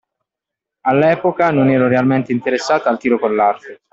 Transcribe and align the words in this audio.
All'epoca 0.87 1.51
non 1.51 1.69
ero 1.69 1.87
realmente 1.87 2.31
interessata 2.31 2.89
al 2.89 2.97
tiro 2.97 3.19
con 3.19 3.35
l'arco. 3.35 3.67